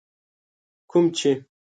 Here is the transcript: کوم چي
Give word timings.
کوم 0.91 1.05
چي 1.17 1.31